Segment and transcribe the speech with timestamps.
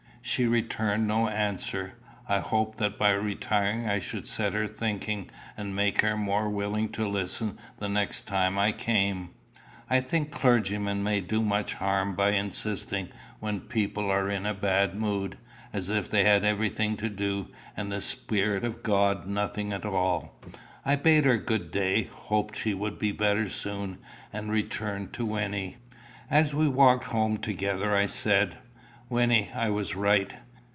[0.23, 1.95] She returned no answer.
[2.29, 6.89] I hoped that by retiring I should set her thinking, and make her more willing
[6.89, 9.31] to listen the next time I came.
[9.89, 13.09] I think clergymen may do much harm by insisting
[13.39, 15.39] when people are in a bad mood,
[15.73, 20.37] as if they had everything to do, and the Spirit of God nothing at all.
[20.85, 23.97] I bade her good day, hoped she would be better soon,
[24.31, 25.77] and returned to Wynnie.
[26.29, 28.57] As we walked home together, I said:
[29.13, 30.31] "Wynnie, I was right.